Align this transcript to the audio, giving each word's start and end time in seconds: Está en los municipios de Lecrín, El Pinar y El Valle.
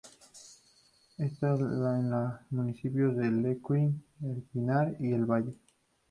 Está 1.19 1.53
en 1.53 2.09
los 2.09 2.33
municipios 2.49 3.15
de 3.15 3.29
Lecrín, 3.29 4.03
El 4.23 4.41
Pinar 4.51 4.95
y 4.99 5.11
El 5.13 5.27
Valle. 5.27 5.53